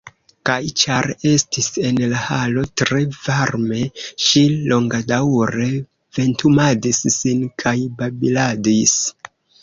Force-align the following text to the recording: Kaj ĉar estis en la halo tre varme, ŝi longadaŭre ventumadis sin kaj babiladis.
Kaj 0.49 0.55
ĉar 0.81 1.07
estis 1.31 1.65
en 1.89 1.97
la 2.13 2.21
halo 2.21 2.63
tre 2.81 3.01
varme, 3.25 3.81
ŝi 4.27 4.41
longadaŭre 4.71 5.67
ventumadis 6.19 7.03
sin 7.17 7.45
kaj 7.65 7.75
babiladis. 8.01 8.97